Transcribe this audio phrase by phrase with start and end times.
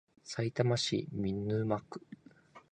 [0.23, 2.01] さいたま市見沼区